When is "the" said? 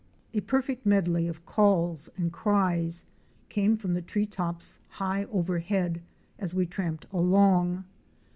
3.93-4.01